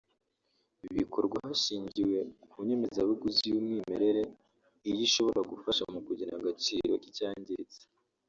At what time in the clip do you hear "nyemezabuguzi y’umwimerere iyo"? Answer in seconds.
2.67-5.01